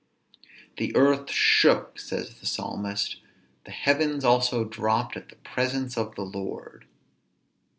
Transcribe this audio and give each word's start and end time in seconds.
The 0.77 0.95
earth 0.95 1.29
shook, 1.29 1.99
(says 1.99 2.39
the 2.39 2.47
Psalmist,) 2.47 3.17
_the 3.67 3.71
heavens 3.71 4.25
also 4.25 4.65
dropped 4.65 5.15
at 5.15 5.29
the 5.29 5.35
presence 5.35 5.95
of 5.95 6.15
the 6.15 6.25
Lord. 6.25 6.87